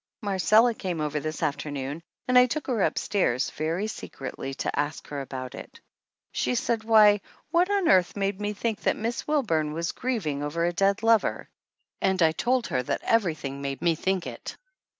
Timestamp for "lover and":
11.03-12.19